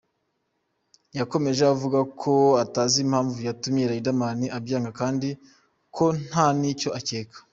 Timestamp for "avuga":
1.73-1.99